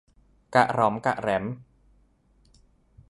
[0.55, 1.43] กะหร็อมกะแหร็ม